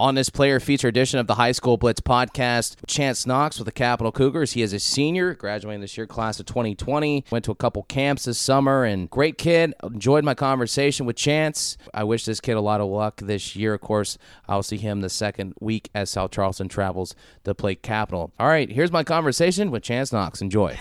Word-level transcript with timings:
On 0.00 0.14
this 0.14 0.30
player 0.30 0.60
feature 0.60 0.86
edition 0.86 1.18
of 1.18 1.26
the 1.26 1.34
High 1.34 1.50
School 1.50 1.76
Blitz 1.76 2.00
podcast, 2.00 2.76
Chance 2.86 3.26
Knox 3.26 3.58
with 3.58 3.66
the 3.66 3.72
Capital 3.72 4.12
Cougars. 4.12 4.52
He 4.52 4.62
is 4.62 4.72
a 4.72 4.78
senior, 4.78 5.34
graduating 5.34 5.80
this 5.80 5.96
year, 5.96 6.06
class 6.06 6.38
of 6.38 6.46
2020. 6.46 7.24
Went 7.32 7.44
to 7.46 7.50
a 7.50 7.56
couple 7.56 7.82
camps 7.82 8.26
this 8.26 8.38
summer, 8.38 8.84
and 8.84 9.10
great 9.10 9.38
kid. 9.38 9.74
Enjoyed 9.82 10.22
my 10.22 10.34
conversation 10.34 11.04
with 11.04 11.16
Chance. 11.16 11.76
I 11.92 12.04
wish 12.04 12.24
this 12.24 12.40
kid 12.40 12.52
a 12.52 12.60
lot 12.60 12.80
of 12.80 12.86
luck 12.86 13.16
this 13.16 13.56
year. 13.56 13.74
Of 13.74 13.80
course, 13.80 14.18
I'll 14.46 14.62
see 14.62 14.76
him 14.76 15.00
the 15.00 15.10
second 15.10 15.54
week 15.58 15.90
as 15.96 16.10
South 16.10 16.30
Charleston 16.30 16.68
travels 16.68 17.16
to 17.42 17.52
play 17.52 17.74
Capital. 17.74 18.32
All 18.38 18.46
right, 18.46 18.70
here's 18.70 18.92
my 18.92 19.02
conversation 19.02 19.72
with 19.72 19.82
Chance 19.82 20.12
Knox. 20.12 20.40
Enjoy. 20.40 20.78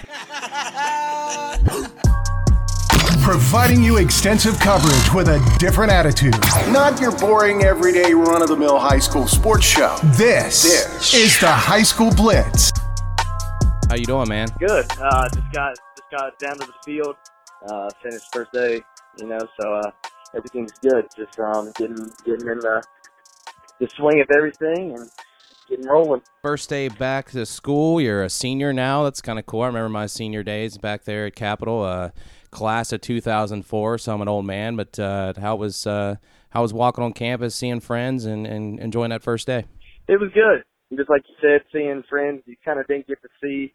providing 3.28 3.84
you 3.84 3.98
extensive 3.98 4.58
coverage 4.58 5.14
with 5.14 5.28
a 5.28 5.58
different 5.60 5.92
attitude. 5.92 6.32
Not 6.72 6.98
your 7.02 7.12
boring, 7.12 7.62
everyday, 7.62 8.14
run 8.14 8.42
of 8.42 8.48
the 8.48 8.56
mill 8.56 8.80
high 8.80 9.00
school 9.00 9.28
sports 9.28 9.66
show. 9.66 9.98
This, 10.16 10.64
This. 10.64 11.14
is 11.14 11.38
the 11.42 11.52
High 11.52 11.84
School 11.84 12.10
Blitz. 12.16 12.72
How 13.90 13.98
you 13.98 14.06
doing, 14.06 14.30
man? 14.30 14.48
Good. 14.58 14.86
Uh, 14.98 15.28
just 15.28 15.52
got 15.52 15.76
just 15.98 16.10
got 16.10 16.40
down 16.40 16.58
to 16.60 16.68
the 16.68 16.74
field. 16.86 17.18
Uh, 17.70 17.90
finished 18.02 18.28
first 18.32 18.54
day. 18.54 18.82
You 19.20 19.28
know, 19.28 19.40
so 19.60 19.74
uh, 19.74 19.92
everything's 20.34 20.72
good. 20.82 21.08
Just 21.18 21.38
um, 21.38 21.74
getting 21.76 22.10
getting 22.24 22.48
in 22.48 22.60
the 22.60 22.82
the 23.82 23.90
swing 23.90 24.22
of 24.22 24.28
everything 24.34 24.96
and 24.96 25.10
getting 25.70 25.88
rolling. 25.88 26.22
First 26.42 26.70
day 26.70 26.88
back 26.88 27.32
to 27.32 27.46
school. 27.46 28.00
You're 28.02 28.24
a 28.24 28.30
senior 28.30 28.74
now. 28.74 29.04
That's 29.04 29.22
kind 29.22 29.40
of 29.40 29.46
cool. 29.46 29.62
I 29.62 29.68
remember 29.68 29.90
my 29.90 30.06
senior 30.06 30.44
days 30.44 30.78
back 30.78 31.04
there 31.04 31.26
at 31.26 31.36
Capital, 31.36 31.84
uh, 31.84 32.10
class 32.52 32.92
of 32.92 33.02
2004. 33.02 33.98
So 33.98 34.14
I'm 34.14 34.22
an 34.22 34.28
old 34.28 34.46
man. 34.46 34.76
But 34.76 34.98
uh, 35.00 35.34
how 35.40 35.56
was 35.56 35.86
uh, 35.86 36.16
how 36.50 36.62
was 36.62 36.74
walking 36.74 37.04
on 37.04 37.14
campus, 37.14 37.56
seeing 37.56 37.80
friends, 37.80 38.26
and, 38.26 38.48
and 38.48 38.80
enjoying 38.80 39.10
that 39.10 39.24
first 39.24 39.48
day? 39.48 39.66
It 40.08 40.20
was 40.20 40.32
good. 40.34 40.64
Just 40.98 41.10
like 41.10 41.24
you 41.28 41.36
said, 41.42 41.62
seeing 41.72 42.04
friends 42.10 42.44
you 42.46 42.56
kind 42.64 42.80
of 42.80 42.88
didn't 42.88 43.08
get 43.08 43.22
to 43.22 43.30
see 43.42 43.74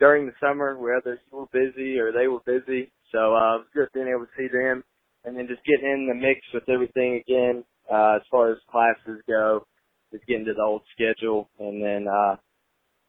during 0.00 0.26
the 0.26 0.32
summer, 0.40 0.76
whether 0.78 1.20
you 1.30 1.38
were 1.38 1.46
busy 1.52 1.98
or 1.98 2.12
they 2.12 2.28
were 2.28 2.40
busy. 2.46 2.90
So 3.12 3.34
uh, 3.34 3.56
it 3.56 3.64
was 3.64 3.66
good 3.74 3.88
being 3.92 4.08
able 4.08 4.26
to 4.26 4.32
see 4.36 4.48
them, 4.48 4.82
and 5.24 5.36
then 5.36 5.48
just 5.48 5.64
getting 5.64 5.90
in 5.90 6.08
the 6.08 6.14
mix 6.14 6.40
with 6.54 6.68
everything 6.68 7.22
again 7.26 7.64
uh, 7.92 8.16
as 8.16 8.22
far 8.30 8.50
as 8.50 8.58
classes 8.70 9.20
go. 9.28 9.65
Getting 10.28 10.44
to 10.46 10.54
the 10.54 10.62
old 10.62 10.82
schedule, 10.92 11.48
and 11.58 11.82
then 11.82 12.06
uh, 12.08 12.36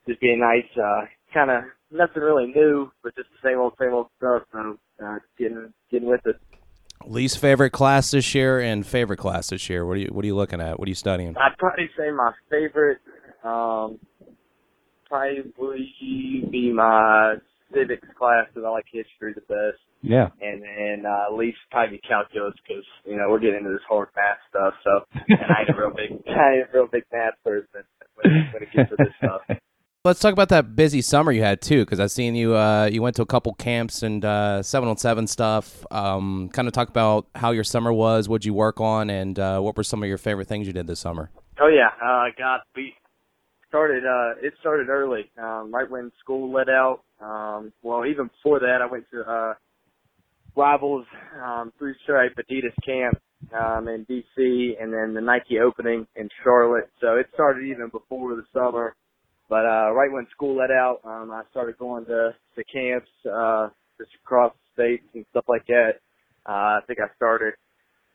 just 0.07 0.21
being 0.21 0.39
nice. 0.39 0.65
Uh, 0.77 1.05
kind 1.33 1.51
of 1.51 1.63
nothing 1.91 2.21
really 2.21 2.47
new, 2.47 2.91
but 3.03 3.15
just 3.15 3.29
the 3.29 3.49
same 3.49 3.59
old, 3.59 3.73
same 3.79 3.93
old 3.93 4.07
stuff. 4.17 4.43
So 4.51 4.77
uh, 5.03 5.17
getting 5.38 5.73
getting 5.91 6.07
with 6.07 6.25
it. 6.25 6.35
Least 7.05 7.39
favorite 7.39 7.69
class 7.71 8.11
this 8.11 8.33
year 8.33 8.59
and 8.59 8.85
favorite 8.85 9.17
class 9.17 9.49
this 9.49 9.69
year. 9.69 9.85
What 9.85 9.97
are 9.97 9.99
you 9.99 10.09
What 10.11 10.23
are 10.23 10.27
you 10.27 10.35
looking 10.35 10.61
at? 10.61 10.79
What 10.79 10.88
are 10.88 10.89
you 10.89 10.95
studying? 10.95 11.35
I'd 11.38 11.57
probably 11.57 11.89
say 11.97 12.11
my 12.11 12.31
favorite, 12.49 12.99
um, 13.43 13.99
probably 15.07 15.43
be 16.51 16.71
my 16.73 17.35
civics 17.73 18.07
class 18.17 18.47
because 18.47 18.65
I 18.65 18.69
like 18.69 18.85
history 18.91 19.33
the 19.33 19.41
best. 19.41 19.81
Yeah. 20.01 20.29
And 20.41 20.61
then 20.61 21.05
uh, 21.05 21.33
least 21.35 21.57
probably 21.71 21.99
calculus 22.07 22.53
because 22.67 22.85
you 23.05 23.17
know 23.17 23.29
we're 23.29 23.39
getting 23.39 23.57
into 23.57 23.71
this 23.71 23.85
hard 23.87 24.09
math 24.15 24.37
stuff. 24.49 24.73
So 24.83 25.05
and 25.27 25.51
I 25.51 25.61
ain't 25.61 25.69
a 25.69 25.79
real 25.79 25.91
big, 25.91 26.23
I 26.27 26.61
ain't 26.61 26.69
a 26.69 26.77
real 26.77 26.88
big 26.88 27.03
math 27.11 27.33
person 27.43 27.83
when, 28.15 28.49
when 28.53 28.63
it 28.63 28.69
gets 28.73 28.89
to 28.89 28.95
this 28.97 29.13
stuff. 29.17 29.41
Let's 30.05 30.21
talk 30.21 30.31
about 30.31 30.47
that 30.49 30.73
busy 30.73 31.01
summer 31.01 31.33
you 31.33 31.41
had 31.41 31.61
too, 31.61 31.83
because 31.83 31.99
I've 31.99 32.11
seen 32.11 32.33
you. 32.33 32.55
Uh, 32.55 32.85
you 32.85 33.01
went 33.01 33.17
to 33.17 33.23
a 33.23 33.25
couple 33.25 33.53
camps 33.55 34.03
and 34.03 34.23
uh, 34.23 34.63
seven 34.63 34.88
on 34.88 34.95
seven 34.95 35.27
stuff. 35.27 35.85
Um, 35.91 36.49
kind 36.53 36.65
of 36.65 36.73
talk 36.73 36.88
about 36.88 37.27
how 37.35 37.51
your 37.51 37.65
summer 37.65 37.91
was, 37.91 38.29
what 38.29 38.45
you 38.45 38.53
work 38.53 38.79
on, 38.79 39.09
and 39.09 39.38
uh, 39.38 39.59
what 39.59 39.75
were 39.75 39.83
some 39.83 40.01
of 40.01 40.07
your 40.07 40.17
favorite 40.17 40.47
things 40.47 40.65
you 40.65 40.71
did 40.71 40.88
this 40.88 41.01
summer. 41.01 41.29
Oh 41.59 41.67
yeah, 41.67 41.89
uh, 42.01 42.29
got 42.38 42.61
we 42.73 42.93
started. 43.69 44.03
Uh, 44.05 44.39
it 44.41 44.53
started 44.59 44.89
early, 44.89 45.29
um, 45.37 45.73
right 45.73 45.89
when 45.89 46.11
school 46.19 46.51
let 46.51 46.69
out. 46.69 47.01
Um, 47.21 47.73
well, 47.81 48.05
even 48.05 48.27
before 48.27 48.59
that, 48.59 48.79
I 48.81 48.91
went 48.91 49.05
to 49.11 49.21
uh, 49.21 49.53
Rivals 50.55 51.05
um, 51.44 51.72
three 51.77 51.95
stripe 52.03 52.33
Adidas 52.38 52.73
camp 52.85 53.19
um, 53.53 53.88
in 53.88 54.06
DC, 54.06 54.81
and 54.81 54.91
then 54.91 55.13
the 55.13 55.22
Nike 55.22 55.59
opening 55.59 56.07
in 56.16 56.29
Charlotte. 56.44 56.89
So 57.00 57.16
it 57.16 57.27
started 57.33 57.66
even 57.66 57.89
before 57.89 58.35
the 58.35 58.44
summer. 58.53 58.95
But 59.50 59.66
uh, 59.66 59.91
right 59.94 60.11
when 60.11 60.27
school 60.31 60.57
let 60.57 60.72
out, 60.72 61.00
um, 61.06 61.31
I 61.31 61.44
started 61.51 61.77
going 61.77 62.06
to 62.06 62.31
to 62.56 62.63
camps 62.66 63.09
uh, 63.31 63.69
just 63.97 64.11
across 64.23 64.53
the 64.53 64.81
states 64.81 65.07
and 65.13 65.25
stuff 65.29 65.45
like 65.47 65.66
that. 65.67 66.00
Uh, 66.45 66.51
I 66.51 66.79
think 66.88 67.00
I 67.00 67.13
started 67.16 67.53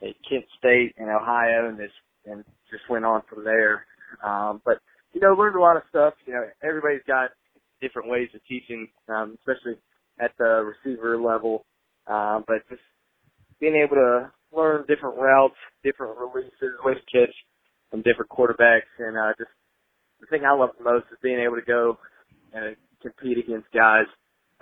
at 0.03 0.15
Kent 0.29 0.45
State 0.59 0.95
in 0.99 1.09
Ohio, 1.09 1.69
and 1.69 1.79
just 1.79 1.95
and 2.27 2.45
just 2.71 2.83
went 2.91 3.05
on 3.05 3.23
from 3.29 3.45
there. 3.45 3.87
Um, 4.23 4.61
but 4.65 4.79
you 5.13 5.21
know, 5.21 5.35
learned 5.35 5.57
a 5.57 5.61
lot 5.61 5.77
of 5.77 5.83
stuff. 5.89 6.15
You 6.27 6.35
know, 6.35 6.45
everybody's 6.63 7.05
got 7.07 7.31
different 7.81 8.09
ways 8.09 8.29
of 8.35 8.41
teaching, 8.49 8.89
um, 9.09 9.37
especially 9.41 9.79
at 10.21 10.33
the 10.39 10.73
receiver 10.73 11.19
level. 11.19 11.65
Um, 12.07 12.45
but 12.47 12.67
just 12.69 12.83
being 13.61 13.77
able 13.77 13.97
to 13.97 14.31
learn 14.55 14.85
different 14.89 15.17
routes, 15.19 15.57
different 15.85 16.17
releases, 16.19 16.79
ways 16.85 16.97
to 16.97 17.19
catch 17.19 17.35
from 17.91 18.03
different 18.03 18.31
quarterbacks, 18.31 18.91
and 18.99 19.17
uh, 19.17 19.33
just 19.39 19.51
the 20.21 20.27
thing 20.27 20.45
I 20.45 20.55
love 20.55 20.71
the 20.79 20.85
most 20.85 21.07
is 21.13 21.19
being 21.23 21.41
able 21.41 21.57
to 21.57 21.67
go 21.67 21.99
and 22.53 22.77
compete 23.03 23.39
against 23.39 23.67
guys 23.73 24.07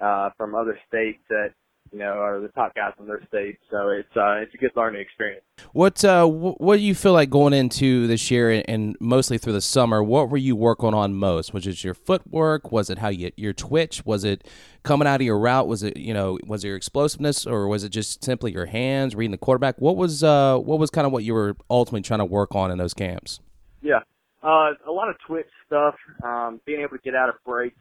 uh, 0.01 0.31
from 0.37 0.55
other 0.55 0.79
states 0.89 1.21
that 1.29 1.53
you 1.93 1.99
know 1.99 2.13
are 2.13 2.41
the 2.41 2.49
top 2.49 2.75
guys 2.75 2.93
in 2.99 3.07
their 3.07 3.23
state. 3.29 3.59
So 3.71 3.89
it's 3.89 4.17
uh, 4.17 4.37
it's 4.37 4.55
a 4.55 4.57
good 4.57 4.71
learning 4.77 5.01
experience. 5.01 5.45
What 5.73 6.05
uh, 6.05 6.27
what 6.27 6.77
do 6.77 6.83
you 6.83 6.95
feel 6.95 7.13
like 7.13 7.31
going 7.31 7.53
into 7.53 8.07
this 8.07 8.31
year 8.31 8.63
and, 8.67 8.97
mostly 9.01 9.39
through 9.39 9.55
the 9.55 9.61
summer? 9.61 10.03
What 10.03 10.31
were 10.31 10.37
you 10.37 10.57
working 10.57 10.95
on 10.95 11.15
most? 11.15 11.53
Was 11.53 11.67
it 11.67 11.83
your 11.85 11.95
footwork? 11.95 12.73
Was 12.73 12.91
it 12.91 12.99
how 12.99 13.09
you 13.09 13.31
your 13.37 13.53
twitch? 13.53 14.05
Was 14.05 14.25
it 14.25 14.47
coming 14.83 15.07
out 15.07 15.21
of 15.21 15.27
your 15.27 15.39
route? 15.39 15.67
Was 15.67 15.83
it 15.83 15.97
you 15.97 16.15
know 16.15 16.39
was 16.47 16.65
it 16.65 16.69
your 16.69 16.77
explosiveness 16.77 17.47
or 17.47 17.69
was 17.69 17.85
it 17.85 17.91
just 17.91 18.25
simply 18.25 18.53
your 18.53 18.67
hands 18.67 19.15
reading 19.15 19.33
the 19.33 19.39
quarterback? 19.39 19.81
What 19.81 19.97
was 19.97 20.23
uh 20.23 20.59
what 20.59 20.79
was 20.79 20.91
kind 20.91 21.07
of 21.07 21.13
what 21.13 21.25
you 21.25 21.35
were 21.35 21.57
ultimately 21.69 22.03
trying 22.03 22.21
to 22.21 22.25
work 22.25 22.55
on 22.55 22.71
in 22.71 22.79
those 22.79 22.95
camps? 22.95 23.41
Yeah. 23.83 24.01
Uh, 24.43 24.73
a 24.89 24.91
lot 24.91 25.11
of 25.11 25.17
twitch 25.27 25.51
stuff, 25.67 25.95
um, 26.25 26.61
being 26.65 26.81
able 26.81 26.97
to 26.97 27.03
get 27.03 27.15
out 27.15 27.29
of 27.29 27.35
breaks, 27.45 27.77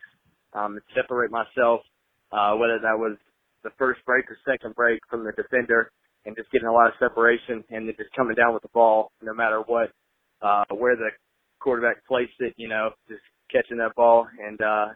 um, 0.51 0.73
and 0.73 0.81
separate 0.93 1.31
myself, 1.31 1.81
uh, 2.33 2.53
whether 2.55 2.79
that 2.79 2.99
was 2.99 3.15
the 3.63 3.71
first 3.77 3.99
break 4.05 4.25
or 4.29 4.37
second 4.45 4.75
break 4.75 4.99
from 5.09 5.23
the 5.23 5.31
defender 5.31 5.91
and 6.25 6.35
just 6.35 6.51
getting 6.51 6.67
a 6.67 6.73
lot 6.73 6.87
of 6.87 6.93
separation 6.99 7.63
and 7.69 7.87
then 7.87 7.95
just 7.97 8.11
coming 8.15 8.35
down 8.35 8.53
with 8.53 8.61
the 8.61 8.69
ball 8.73 9.11
no 9.21 9.33
matter 9.33 9.61
what, 9.65 9.91
uh, 10.41 10.63
where 10.71 10.95
the 10.95 11.09
quarterback 11.59 12.05
placed 12.07 12.33
it, 12.39 12.53
you 12.57 12.67
know, 12.67 12.91
just 13.07 13.21
catching 13.51 13.77
that 13.77 13.95
ball 13.95 14.27
and, 14.45 14.61
uh, 14.61 14.87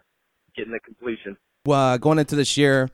getting 0.56 0.72
the 0.72 0.80
completion. 0.80 1.36
Well, 1.66 1.94
uh, 1.94 1.98
going 1.98 2.20
into 2.20 2.36
this 2.36 2.58
year, 2.58 2.90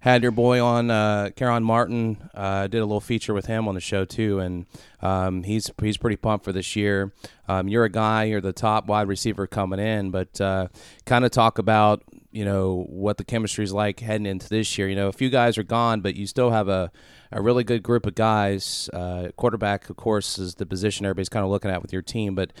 had 0.00 0.22
your 0.22 0.32
boy 0.32 0.62
on, 0.62 0.90
uh, 0.90 1.30
Caron 1.34 1.64
Martin. 1.64 2.30
Uh, 2.34 2.66
did 2.66 2.78
a 2.78 2.84
little 2.84 3.00
feature 3.00 3.32
with 3.34 3.46
him 3.46 3.66
on 3.66 3.74
the 3.74 3.80
show 3.80 4.04
too, 4.04 4.38
and 4.38 4.66
um, 5.00 5.42
he's 5.44 5.70
he's 5.80 5.96
pretty 5.96 6.16
pumped 6.16 6.44
for 6.44 6.52
this 6.52 6.76
year. 6.76 7.12
Um, 7.48 7.68
you're 7.68 7.84
a 7.84 7.90
guy, 7.90 8.24
you're 8.24 8.42
the 8.42 8.52
top 8.52 8.86
wide 8.86 9.08
receiver 9.08 9.46
coming 9.46 9.80
in, 9.80 10.10
but 10.10 10.38
uh, 10.40 10.68
kind 11.06 11.24
of 11.24 11.30
talk 11.30 11.58
about 11.58 12.02
you 12.34 12.44
know 12.44 12.84
what 12.88 13.16
the 13.16 13.24
chemistry 13.24 13.64
is 13.64 13.72
like 13.72 14.00
heading 14.00 14.26
into 14.26 14.48
this 14.48 14.76
year. 14.76 14.88
You 14.88 14.96
know, 14.96 15.06
a 15.06 15.12
few 15.12 15.30
guys 15.30 15.56
are 15.56 15.62
gone, 15.62 16.00
but 16.00 16.16
you 16.16 16.26
still 16.26 16.50
have 16.50 16.68
a 16.68 16.90
a 17.30 17.40
really 17.40 17.62
good 17.62 17.82
group 17.82 18.06
of 18.06 18.14
guys. 18.14 18.90
Uh, 18.92 19.28
quarterback, 19.36 19.88
of 19.88 19.96
course, 19.96 20.38
is 20.38 20.56
the 20.56 20.66
position 20.66 21.06
everybody's 21.06 21.28
kind 21.28 21.44
of 21.44 21.50
looking 21.50 21.70
at 21.70 21.80
with 21.80 21.92
your 21.92 22.02
team, 22.02 22.34
but 22.34 22.52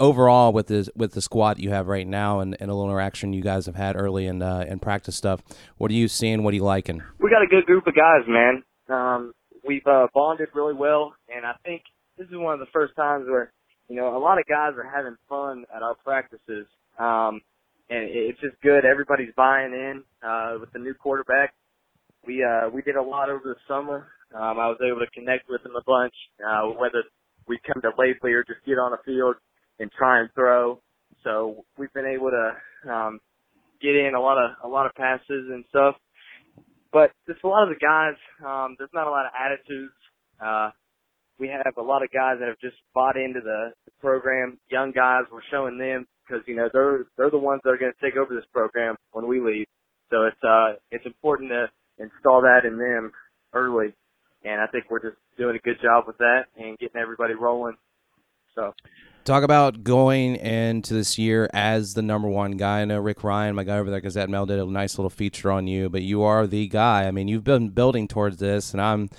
overall 0.00 0.52
with 0.52 0.66
the 0.66 0.90
with 0.96 1.12
the 1.12 1.22
squad 1.22 1.60
you 1.60 1.70
have 1.70 1.86
right 1.86 2.08
now 2.08 2.40
and, 2.40 2.56
and 2.58 2.70
a 2.70 2.74
little 2.74 2.90
interaction 2.90 3.32
you 3.32 3.42
guys 3.42 3.66
have 3.66 3.76
had 3.76 3.94
early 3.96 4.26
in 4.26 4.42
uh, 4.42 4.64
in 4.68 4.80
practice 4.80 5.14
stuff, 5.14 5.42
what 5.78 5.92
are 5.92 5.94
you 5.94 6.08
seeing? 6.08 6.42
What 6.42 6.52
are 6.52 6.56
you 6.56 6.64
liking? 6.64 7.00
we 7.20 7.30
got 7.30 7.42
a 7.42 7.46
good 7.46 7.66
group 7.66 7.86
of 7.86 7.94
guys, 7.94 8.22
man. 8.26 8.64
Um, 8.88 9.32
we've 9.64 9.86
uh, 9.86 10.08
bonded 10.12 10.48
really 10.54 10.74
well, 10.74 11.14
and 11.32 11.46
I 11.46 11.54
think 11.64 11.82
this 12.18 12.26
is 12.26 12.34
one 12.34 12.54
of 12.54 12.60
the 12.60 12.70
first 12.72 12.96
times 12.96 13.26
where 13.28 13.52
you 13.88 13.94
know 13.94 14.16
a 14.16 14.18
lot 14.18 14.38
of 14.38 14.46
guys 14.48 14.72
are 14.76 14.90
having 14.92 15.16
fun 15.28 15.66
at 15.74 15.82
our 15.82 15.94
practices, 16.04 16.66
um, 16.98 17.42
and 17.90 18.08
it's 18.08 18.40
just 18.40 18.60
good. 18.62 18.84
Everybody's 18.84 19.34
buying 19.36 19.72
in 19.72 20.02
uh, 20.26 20.54
with 20.60 20.72
the 20.72 20.78
new 20.78 20.94
quarterback. 20.94 21.54
We 22.26 22.44
uh, 22.44 22.70
we 22.70 22.82
did 22.82 22.96
a 22.96 23.02
lot 23.02 23.28
over 23.30 23.42
the 23.44 23.56
summer. 23.68 24.08
Um, 24.34 24.58
I 24.58 24.68
was 24.68 24.78
able 24.80 25.00
to 25.00 25.10
connect 25.12 25.48
with 25.48 25.64
him 25.66 25.72
a 25.76 25.82
bunch, 25.84 26.14
uh, 26.46 26.68
whether 26.78 27.02
we 27.48 27.58
come 27.66 27.82
to 27.82 27.90
Lately 27.98 28.32
or 28.32 28.44
just 28.44 28.64
get 28.64 28.78
on 28.78 28.92
the 28.92 28.98
field 29.04 29.36
and 29.80 29.90
try 29.92 30.20
and 30.20 30.28
throw. 30.34 30.80
So 31.24 31.64
we've 31.76 31.92
been 31.92 32.06
able 32.06 32.30
to 32.30 32.92
um, 32.92 33.20
get 33.82 33.96
in 33.96 34.14
a 34.16 34.20
lot 34.20 34.38
of 34.38 34.52
a 34.64 34.68
lot 34.68 34.86
of 34.86 34.94
passes 34.94 35.50
and 35.50 35.64
stuff 35.68 35.96
but 36.92 37.10
just 37.26 37.42
a 37.44 37.48
lot 37.48 37.62
of 37.62 37.68
the 37.68 37.78
guys, 37.80 38.18
um, 38.44 38.74
there's 38.78 38.90
not 38.92 39.06
a 39.06 39.10
lot 39.10 39.26
of 39.26 39.32
attitudes. 39.38 39.94
Uh, 40.42 40.70
we 41.38 41.48
have 41.48 41.76
a 41.76 41.82
lot 41.82 42.02
of 42.02 42.10
guys 42.12 42.36
that 42.40 42.48
have 42.48 42.58
just 42.60 42.76
bought 42.94 43.16
into 43.16 43.40
the, 43.40 43.70
the 43.84 43.92
program. 44.00 44.58
Young 44.70 44.92
guys, 44.92 45.22
we're 45.32 45.46
showing 45.50 45.78
them 45.78 46.06
because 46.30 46.44
you 46.46 46.56
know 46.56 46.68
they're 46.72 47.06
they're 47.16 47.30
the 47.30 47.38
ones 47.38 47.60
that 47.64 47.70
are 47.70 47.78
going 47.78 47.92
to 47.92 48.04
take 48.04 48.16
over 48.16 48.34
this 48.34 48.44
program 48.52 48.96
when 49.12 49.26
we 49.26 49.40
leave. 49.40 49.66
So 50.10 50.24
it's 50.26 50.42
uh 50.44 50.78
it's 50.90 51.06
important 51.06 51.50
to 51.50 51.66
install 51.98 52.42
that 52.42 52.66
in 52.66 52.78
them 52.78 53.12
early, 53.52 53.94
and 54.44 54.60
I 54.60 54.66
think 54.66 54.84
we're 54.90 55.02
just 55.02 55.16
doing 55.36 55.56
a 55.56 55.58
good 55.58 55.76
job 55.82 56.04
with 56.06 56.18
that 56.18 56.44
and 56.56 56.78
getting 56.78 57.00
everybody 57.00 57.34
rolling. 57.34 57.76
So 58.54 58.72
Talk 59.24 59.44
about 59.44 59.84
going 59.84 60.36
into 60.36 60.94
this 60.94 61.18
year 61.18 61.48
as 61.52 61.92
the 61.92 62.00
number 62.00 62.26
one 62.26 62.52
guy. 62.52 62.80
I 62.80 62.84
know 62.86 62.98
Rick 62.98 63.22
Ryan, 63.22 63.54
my 63.54 63.64
guy 63.64 63.76
over 63.76 63.90
there, 63.90 64.00
Gazette 64.00 64.30
Mail, 64.30 64.46
did 64.46 64.58
a 64.58 64.64
nice 64.64 64.96
little 64.96 65.10
feature 65.10 65.50
on 65.50 65.66
you, 65.66 65.90
but 65.90 66.00
you 66.00 66.22
are 66.22 66.46
the 66.46 66.66
guy. 66.68 67.06
I 67.06 67.10
mean, 67.10 67.28
you've 67.28 67.44
been 67.44 67.68
building 67.68 68.08
towards 68.08 68.38
this, 68.38 68.72
and 68.72 68.80
I'm 68.80 69.10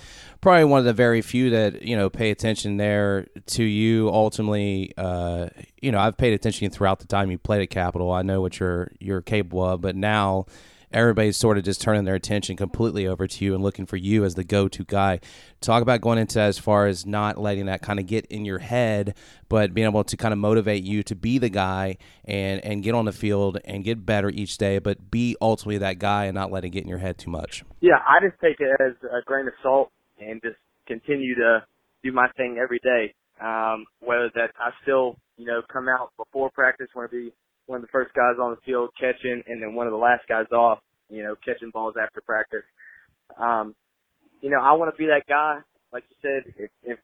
probably 0.42 0.66
one 0.66 0.80
of 0.80 0.86
the 0.86 0.94
very 0.94 1.22
few 1.22 1.52
that 1.52 1.84
you 1.84 1.96
know 1.96 2.10
pay 2.10 2.32
attention 2.32 2.78
there 2.78 3.28
to 3.48 3.64
you. 3.64 4.10
Ultimately, 4.10 4.92
uh, 4.98 5.50
you 5.82 5.92
know, 5.92 6.00
I've 6.00 6.18
paid 6.18 6.34
attention 6.34 6.72
throughout 6.72 7.00
the 7.00 7.08
time 7.08 7.30
you 7.30 7.38
played 7.38 7.62
at 7.62 7.70
Capital. 7.70 8.12
I 8.12 8.24
know 8.24 8.42
what 8.42 8.60
you're 8.60 8.92
you're 9.00 9.22
capable 9.22 9.64
of, 9.64 9.82
but 9.82 9.96
now 9.96 10.48
everybody's 10.94 11.38
sort 11.38 11.58
of 11.58 11.64
just 11.64 11.82
turning 11.82 12.04
their 12.06 12.16
attention 12.16 12.56
completely 12.56 13.08
over 13.08 13.28
to 13.28 13.46
you 13.46 13.54
and 13.54 13.64
looking 13.64 13.86
for 13.86 13.98
you 13.98 14.24
as 14.24 14.36
the 14.36 14.44
go-to 14.44 14.84
guy. 14.84 15.20
Talk 15.60 15.82
about 15.82 16.02
going 16.02 16.18
into 16.18 16.40
as 16.40 16.58
far 16.58 16.88
as 16.88 17.06
not 17.06 17.38
letting 17.38 17.66
that 17.68 17.82
kind 17.82 18.00
of 18.00 18.08
get 18.08 18.26
in 18.28 18.46
your 18.46 18.60
head, 18.60 19.16
but 19.50 19.74
being 19.74 19.88
able 19.88 20.04
to 20.04 20.18
kind 20.18 20.34
of 20.34 20.40
motivate 20.40 20.84
you 20.84 21.04
to 21.04 21.16
be 21.16 21.38
the 21.38 21.50
guy 21.50 21.98
and 22.26 22.64
and 22.64 22.84
get 22.84 22.96
on 22.96 23.06
the 23.06 23.12
field 23.12 23.60
and 23.66 23.84
get 23.84 24.06
better 24.06 24.30
each 24.30 24.58
day, 24.58 24.80
but 24.80 25.12
be 25.12 25.36
ultimately 25.42 25.78
that 25.78 26.00
guy 26.00 26.26
and 26.26 26.36
not 26.36 26.52
let 26.52 26.66
it 26.66 26.70
get 26.70 26.84
in 26.84 26.90
your 26.90 27.00
head 27.00 27.18
too 27.18 27.30
much. 27.30 27.64
Yeah, 27.80 27.98
I 28.08 28.26
just 28.26 28.40
take 28.42 28.60
it 28.60 28.70
as 28.80 28.94
a 29.04 29.22
grain 29.26 29.48
of 29.48 29.54
salt 29.62 29.92
and 30.20 30.42
just 30.42 30.58
continue 30.88 31.36
to 31.36 31.64
do 32.04 32.12
my 32.12 32.28
thing 32.38 32.58
every 32.62 32.80
day. 32.80 33.14
Um, 33.42 33.86
whether 34.02 34.30
that 34.36 34.52
I 34.60 34.70
still, 34.84 35.16
you 35.38 35.46
know, 35.46 35.62
come 35.72 35.88
out 35.90 36.12
before 36.16 36.52
practice, 36.52 36.88
want 36.96 37.10
to 37.10 37.18
be 37.18 37.34
one 37.72 37.78
of 37.78 37.84
the 37.84 37.92
first 37.92 38.14
guys 38.14 38.36
on 38.40 38.52
the 38.52 38.62
field 38.66 38.90
catching, 39.00 39.42
and 39.48 39.64
then 39.64 39.74
one 39.74 39.88
of 39.88 39.92
the 39.92 39.98
last 39.98 40.28
guys 40.28 40.46
off, 40.52 40.80
you 41.10 41.24
know, 41.24 41.36
catching 41.44 41.72
balls 41.72 41.96
after 41.96 42.20
practice. 42.20 42.68
Um, 43.40 43.74
you 44.42 44.50
know, 44.50 44.60
I 44.60 44.74
want 44.74 44.94
to 44.94 44.98
be 45.00 45.08
that 45.08 45.24
guy. 45.28 45.60
Like 45.94 46.04
you 46.10 46.18
said, 46.22 46.54
if, 46.58 46.70
if 46.84 47.00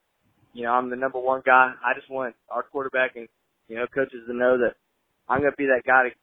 you 0.54 0.64
know 0.64 0.72
I'm 0.72 0.90
the 0.90 0.98
number 0.98 1.20
one 1.20 1.42
guy, 1.46 1.72
I 1.80 1.98
just 1.98 2.12
want 2.12 2.36
our 2.50 2.64
quarterback 2.64 3.16
and 3.16 3.30
you 3.70 3.78
know 3.78 3.86
coaches 3.88 4.28
to 4.28 4.34
know 4.34 4.58
that 4.58 4.76
I'm 5.30 5.40
going 5.40 5.52
to 5.52 5.58
be 5.58 5.68
that 5.68 5.88
guy 5.88 6.10
to 6.10 6.16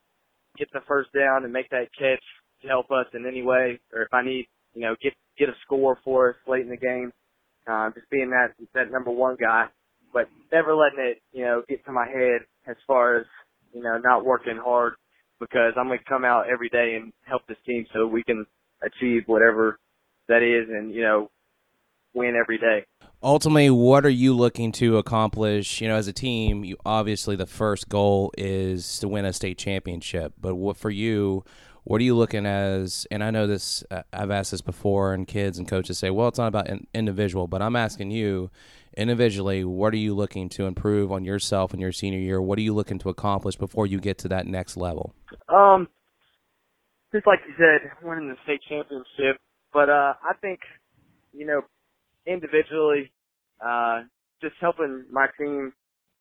get 0.58 0.68
the 0.72 0.80
first 0.86 1.10
down 1.12 1.44
and 1.44 1.52
make 1.52 1.70
that 1.70 1.88
catch 1.98 2.22
to 2.62 2.68
help 2.68 2.90
us 2.90 3.06
in 3.14 3.26
any 3.26 3.42
way, 3.42 3.80
or 3.94 4.02
if 4.02 4.12
I 4.12 4.22
need, 4.22 4.46
you 4.74 4.82
know, 4.82 4.94
get 5.02 5.14
get 5.38 5.48
a 5.48 5.54
score 5.64 5.98
for 6.04 6.30
us 6.30 6.36
late 6.46 6.62
in 6.62 6.68
the 6.68 6.76
game. 6.76 7.12
Uh, 7.66 7.88
just 7.94 8.10
being 8.10 8.30
that 8.30 8.52
that 8.74 8.92
number 8.92 9.10
one 9.10 9.36
guy, 9.40 9.66
but 10.12 10.28
never 10.52 10.74
letting 10.74 11.00
it, 11.00 11.22
you 11.32 11.44
know, 11.44 11.62
get 11.66 11.84
to 11.86 11.92
my 11.92 12.06
head 12.06 12.42
as 12.66 12.76
far 12.86 13.16
as 13.16 13.26
you 13.74 13.82
know, 13.82 13.98
not 13.98 14.24
working 14.24 14.56
hard 14.56 14.94
because 15.40 15.74
I'm 15.76 15.88
going 15.88 15.98
to 15.98 16.04
come 16.04 16.24
out 16.24 16.48
every 16.48 16.68
day 16.68 16.96
and 17.00 17.12
help 17.22 17.42
this 17.46 17.58
team 17.66 17.86
so 17.92 18.06
we 18.06 18.22
can 18.22 18.46
achieve 18.82 19.24
whatever 19.26 19.78
that 20.28 20.42
is 20.42 20.68
and, 20.70 20.94
you 20.94 21.02
know, 21.02 21.30
win 22.14 22.36
every 22.36 22.58
day. 22.58 22.86
Ultimately, 23.22 23.70
what 23.70 24.06
are 24.06 24.10
you 24.10 24.34
looking 24.34 24.70
to 24.72 24.98
accomplish? 24.98 25.80
You 25.80 25.88
know, 25.88 25.96
as 25.96 26.08
a 26.08 26.12
team, 26.12 26.64
you 26.64 26.76
obviously 26.84 27.36
the 27.36 27.46
first 27.46 27.88
goal 27.88 28.32
is 28.38 28.98
to 29.00 29.08
win 29.08 29.24
a 29.24 29.32
state 29.32 29.58
championship. 29.58 30.34
But 30.40 30.54
what 30.54 30.76
for 30.76 30.90
you? 30.90 31.44
What 31.84 32.00
are 32.00 32.04
you 32.04 32.14
looking 32.16 32.46
as? 32.46 33.06
And 33.10 33.22
I 33.22 33.30
know 33.30 33.46
this. 33.46 33.84
Uh, 33.90 34.02
I've 34.12 34.30
asked 34.30 34.52
this 34.52 34.62
before, 34.62 35.12
and 35.12 35.26
kids 35.26 35.58
and 35.58 35.68
coaches 35.68 35.98
say, 35.98 36.10
"Well, 36.10 36.28
it's 36.28 36.38
not 36.38 36.48
about 36.48 36.68
in, 36.68 36.86
individual." 36.94 37.46
But 37.46 37.60
I'm 37.62 37.76
asking 37.76 38.10
you, 38.10 38.50
individually, 38.96 39.64
what 39.64 39.92
are 39.92 39.98
you 39.98 40.14
looking 40.14 40.48
to 40.50 40.66
improve 40.66 41.12
on 41.12 41.24
yourself 41.24 41.74
in 41.74 41.80
your 41.80 41.92
senior 41.92 42.18
year? 42.18 42.40
What 42.40 42.58
are 42.58 42.62
you 42.62 42.74
looking 42.74 42.98
to 43.00 43.08
accomplish 43.08 43.56
before 43.56 43.86
you 43.86 44.00
get 44.00 44.18
to 44.18 44.28
that 44.28 44.46
next 44.46 44.76
level? 44.76 45.14
Um, 45.48 45.88
just 47.12 47.26
like 47.26 47.40
you 47.46 47.54
said, 47.56 47.90
winning 48.02 48.28
the 48.28 48.36
state 48.44 48.60
championship. 48.68 49.40
But 49.72 49.90
uh, 49.90 50.14
I 50.22 50.34
think, 50.40 50.60
you 51.32 51.46
know, 51.46 51.62
individually, 52.26 53.12
uh, 53.64 54.02
just 54.40 54.54
helping 54.60 55.04
my 55.10 55.26
team 55.38 55.72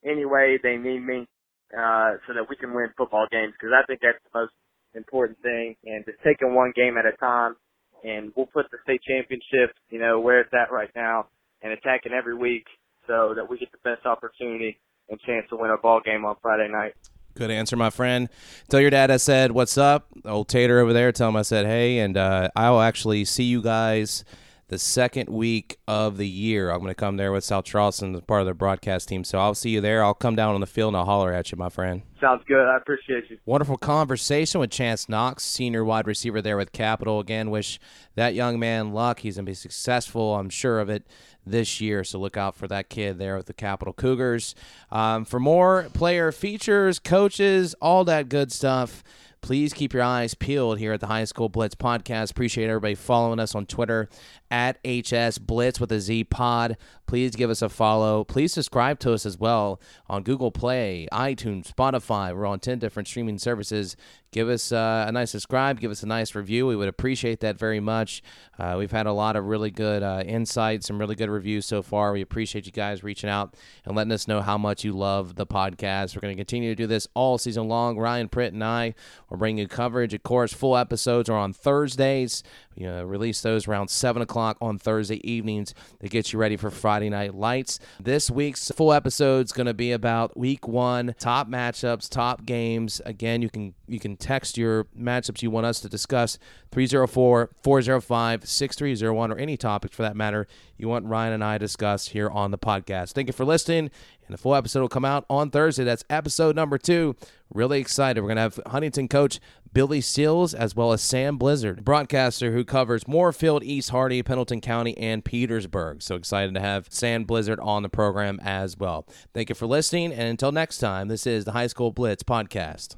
any 0.05 0.25
way 0.25 0.59
they 0.61 0.75
need 0.75 0.99
me, 0.99 1.27
uh, 1.71 2.17
so 2.27 2.33
that 2.33 2.45
we 2.49 2.55
can 2.55 2.73
win 2.73 2.87
football 2.97 3.27
games. 3.31 3.53
Because 3.53 3.73
I 3.73 3.85
think 3.85 4.01
that's 4.01 4.17
the 4.31 4.39
most 4.39 4.53
important 4.95 5.41
thing. 5.41 5.75
And 5.85 6.05
just 6.05 6.17
taking 6.23 6.55
one 6.55 6.73
game 6.75 6.97
at 6.97 7.05
a 7.05 7.15
time, 7.17 7.55
and 8.03 8.31
we'll 8.35 8.47
put 8.47 8.65
the 8.71 8.77
state 8.83 9.01
championship, 9.07 9.75
you 9.89 9.99
know, 9.99 10.19
where 10.19 10.41
it's 10.41 10.53
at 10.53 10.71
right 10.71 10.91
now 10.95 11.27
and 11.63 11.73
attacking 11.73 12.11
every 12.11 12.35
week 12.35 12.65
so 13.07 13.33
that 13.35 13.49
we 13.49 13.57
get 13.57 13.71
the 13.71 13.77
best 13.83 14.05
opportunity 14.05 14.79
and 15.09 15.19
chance 15.21 15.45
to 15.49 15.55
win 15.55 15.71
a 15.71 15.77
ball 15.77 16.01
game 16.03 16.25
on 16.25 16.35
Friday 16.41 16.71
night. 16.71 16.93
Good 17.35 17.49
answer, 17.49 17.75
my 17.75 17.89
friend. 17.89 18.29
Tell 18.69 18.79
your 18.79 18.91
dad 18.91 19.09
I 19.09 19.17
said, 19.17 19.51
What's 19.51 19.77
up? 19.77 20.07
Old 20.23 20.47
Tater 20.49 20.79
over 20.79 20.93
there. 20.93 21.11
Tell 21.11 21.29
him 21.29 21.35
I 21.35 21.41
said, 21.41 21.65
Hey, 21.65 21.97
and 21.97 22.15
uh, 22.15 22.49
I'll 22.55 22.79
actually 22.79 23.25
see 23.25 23.45
you 23.45 23.61
guys 23.61 24.23
the 24.67 24.79
second 24.79 25.29
week 25.29 25.77
of 25.87 26.17
the 26.17 26.27
year. 26.27 26.69
I'm 26.69 26.79
going 26.79 26.89
to 26.89 26.95
come 26.95 27.17
there 27.17 27.31
with 27.31 27.43
South 27.43 27.65
Charleston 27.65 28.15
as 28.15 28.21
part 28.21 28.41
of 28.41 28.45
their 28.45 28.53
broadcast 28.53 29.09
team. 29.09 29.23
So 29.23 29.39
I'll 29.39 29.55
see 29.55 29.71
you 29.71 29.81
there. 29.81 30.03
I'll 30.03 30.13
come 30.13 30.35
down 30.35 30.55
on 30.55 30.61
the 30.61 30.67
field 30.67 30.89
and 30.89 30.97
I'll 30.97 31.05
holler 31.05 31.33
at 31.33 31.51
you, 31.51 31.57
my 31.57 31.69
friend. 31.69 32.01
Sounds 32.19 32.43
good. 32.47 32.65
I 32.65 32.77
appreciate 32.77 33.29
you. 33.29 33.37
Wonderful 33.45 33.77
conversation 33.77 34.61
with 34.61 34.71
Chance 34.71 35.09
Knox, 35.09 35.43
senior 35.43 35.83
wide 35.83 36.07
receiver 36.07 36.41
there 36.41 36.55
with 36.55 36.71
Capital. 36.71 37.19
Again, 37.19 37.49
wish 37.49 37.79
that 38.15 38.33
young 38.33 38.59
man 38.59 38.93
luck. 38.93 39.19
He's 39.19 39.35
going 39.35 39.45
to 39.45 39.49
be 39.49 39.55
successful, 39.55 40.35
I'm 40.35 40.49
sure 40.49 40.79
of 40.79 40.89
it, 40.89 41.05
this 41.45 41.81
year. 41.81 42.03
So 42.03 42.19
look 42.19 42.37
out 42.37 42.55
for 42.55 42.67
that 42.69 42.89
kid 42.89 43.19
there 43.19 43.35
with 43.35 43.47
the 43.47 43.53
Capital 43.53 43.93
Cougars. 43.93 44.55
Um, 44.91 45.25
for 45.25 45.39
more 45.39 45.87
player 45.93 46.31
features, 46.31 46.97
coaches, 46.97 47.75
all 47.81 48.05
that 48.05 48.29
good 48.29 48.51
stuff 48.51 49.03
please 49.43 49.73
keep 49.73 49.93
your 49.93 50.01
eyes 50.01 50.33
peeled 50.33 50.79
here 50.79 50.93
at 50.93 51.01
the 51.01 51.07
High 51.07 51.25
School 51.25 51.49
Blitz 51.49 51.75
podcast. 51.75 52.31
Appreciate 52.31 52.69
everybody 52.69 52.95
following 52.95 53.39
us 53.39 53.53
on 53.53 53.65
Twitter 53.65 54.09
at 54.53 54.77
HS 54.85 55.39
Blitz 55.39 55.79
with 55.79 55.91
a 55.91 55.99
Z 55.99 56.25
Pod. 56.25 56.77
Please 57.07 57.35
give 57.35 57.49
us 57.49 57.63
a 57.63 57.69
follow. 57.69 58.23
Please 58.23 58.53
subscribe 58.53 58.99
to 58.99 59.11
us 59.11 59.25
as 59.25 59.37
well 59.37 59.81
on 60.07 60.21
Google 60.21 60.51
Play, 60.51 61.07
iTunes, 61.11 61.73
Spotify. 61.73 62.35
We're 62.35 62.45
on 62.45 62.59
10 62.59 62.77
different 62.77 63.07
streaming 63.07 63.39
services. 63.39 63.97
Give 64.31 64.49
us 64.49 64.71
uh, 64.71 65.05
a 65.07 65.11
nice 65.11 65.31
subscribe. 65.31 65.79
Give 65.79 65.91
us 65.91 66.01
a 66.01 66.07
nice 66.07 66.33
review. 66.33 66.65
We 66.65 66.75
would 66.75 66.87
appreciate 66.87 67.39
that 67.41 67.57
very 67.57 67.79
much. 67.79 68.23
Uh, 68.57 68.75
we've 68.79 68.91
had 68.91 69.05
a 69.05 69.11
lot 69.11 69.35
of 69.35 69.45
really 69.45 69.69
good 69.69 70.01
uh, 70.01 70.23
insights, 70.25 70.87
some 70.87 70.97
really 70.97 71.13
good 71.15 71.29
reviews 71.29 71.67
so 71.67 71.83
far. 71.83 72.11
We 72.13 72.21
appreciate 72.21 72.65
you 72.65 72.71
guys 72.71 73.03
reaching 73.03 73.29
out 73.29 73.55
and 73.85 73.95
letting 73.95 74.11
us 74.11 74.27
know 74.27 74.41
how 74.41 74.57
much 74.57 74.83
you 74.83 74.93
love 74.93 75.35
the 75.35 75.45
podcast. 75.45 76.15
We're 76.15 76.21
going 76.21 76.35
to 76.35 76.39
continue 76.39 76.69
to 76.69 76.75
do 76.75 76.87
this 76.87 77.07
all 77.13 77.37
season 77.37 77.67
long. 77.67 77.99
Ryan 77.99 78.27
Pritt 78.27 78.49
and 78.49 78.63
I 78.63 78.95
will 79.29 79.37
bring 79.37 79.57
you 79.57 79.67
coverage. 79.67 80.15
Of 80.15 80.23
course, 80.23 80.51
full 80.51 80.77
episodes 80.77 81.29
are 81.29 81.37
on 81.37 81.53
Thursdays. 81.53 82.43
We 82.77 82.85
uh, 82.85 83.03
release 83.03 83.41
those 83.41 83.67
around 83.67 83.89
7 83.89 84.21
o'clock 84.21 84.57
on 84.61 84.79
Thursday 84.79 85.19
evenings 85.29 85.73
to 86.01 86.09
get 86.09 86.33
you 86.33 86.39
ready 86.39 86.57
for 86.57 86.69
Friday 86.69 87.09
Night 87.09 87.35
Lights. 87.35 87.79
This 87.99 88.29
week's 88.29 88.69
full 88.71 88.93
episode 88.93 89.45
is 89.45 89.51
going 89.51 89.67
to 89.67 89.73
be 89.73 89.91
about 89.91 90.37
week 90.37 90.67
one, 90.67 91.15
top 91.19 91.47
matchups, 91.47 92.09
top 92.09 92.45
games. 92.45 93.01
Again, 93.05 93.41
you 93.41 93.49
can 93.49 93.73
you 93.87 93.99
can 93.99 94.17
text 94.17 94.57
your 94.57 94.85
matchups 94.97 95.41
you 95.41 95.51
want 95.51 95.65
us 95.65 95.79
to 95.81 95.89
discuss 95.89 96.39
304 96.71 97.51
405 97.61 98.47
6301 98.47 99.31
or 99.31 99.37
any 99.37 99.57
topic 99.57 99.91
for 99.91 100.01
that 100.01 100.15
matter 100.15 100.47
you 100.83 100.89
want 100.89 101.05
Ryan 101.05 101.33
and 101.33 101.43
I 101.43 101.57
discuss 101.57 102.09
here 102.09 102.29
on 102.29 102.51
the 102.51 102.57
podcast. 102.57 103.13
Thank 103.13 103.27
you 103.27 103.33
for 103.33 103.45
listening. 103.45 103.89
And 104.25 104.33
the 104.33 104.37
full 104.37 104.55
episode 104.55 104.81
will 104.81 104.89
come 104.89 105.05
out 105.05 105.25
on 105.29 105.49
Thursday. 105.49 105.83
That's 105.83 106.03
episode 106.09 106.55
number 106.55 106.77
two. 106.77 107.15
Really 107.53 107.79
excited. 107.79 108.21
We're 108.21 108.27
going 108.27 108.37
to 108.37 108.41
have 108.41 108.59
Huntington 108.67 109.07
coach 109.07 109.39
Billy 109.73 110.01
Seals 110.01 110.53
as 110.53 110.75
well 110.75 110.91
as 110.91 111.01
Sam 111.01 111.37
Blizzard, 111.37 111.83
broadcaster 111.83 112.51
who 112.51 112.63
covers 112.63 113.05
Moorefield, 113.05 113.63
East 113.63 113.89
Hardy, 113.89 114.21
Pendleton 114.21 114.61
County, 114.61 114.97
and 114.97 115.25
Petersburg. 115.25 116.01
So 116.01 116.15
excited 116.15 116.53
to 116.53 116.59
have 116.59 116.87
Sam 116.89 117.23
Blizzard 117.23 117.59
on 117.59 117.83
the 117.83 117.89
program 117.89 118.39
as 118.43 118.77
well. 118.77 119.07
Thank 119.33 119.49
you 119.49 119.55
for 119.55 119.65
listening. 119.65 120.13
And 120.13 120.27
until 120.27 120.51
next 120.51 120.77
time, 120.77 121.07
this 121.07 121.25
is 121.25 121.45
the 121.45 121.53
High 121.53 121.67
School 121.67 121.91
Blitz 121.91 122.23
podcast. 122.23 122.89